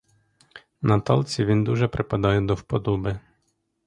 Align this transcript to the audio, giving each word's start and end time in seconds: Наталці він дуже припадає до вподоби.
Наталці 0.81 1.45
він 1.45 1.63
дуже 1.63 1.87
припадає 1.87 2.41
до 2.41 2.55
вподоби. 2.55 3.19